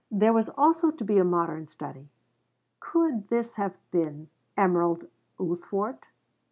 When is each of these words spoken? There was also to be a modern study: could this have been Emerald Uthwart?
There 0.09 0.33
was 0.33 0.49
also 0.57 0.89
to 0.89 1.03
be 1.05 1.19
a 1.19 1.23
modern 1.23 1.67
study: 1.67 2.09
could 2.79 3.27
this 3.27 3.57
have 3.57 3.77
been 3.91 4.29
Emerald 4.57 5.05
Uthwart? 5.39 6.07